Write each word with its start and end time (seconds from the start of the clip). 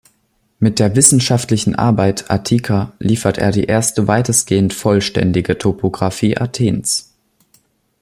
Mit 0.57 0.79
der 0.79 0.95
wissenschaftlichen 0.95 1.75
Arbeit 1.75 2.31
"Attika" 2.31 2.91
lieferte 2.97 3.41
er 3.41 3.51
die 3.51 3.65
erste 3.65 4.07
weitestgehend 4.07 4.73
vollständige 4.73 5.59
Topografie 5.59 6.37
Athens. 6.39 7.13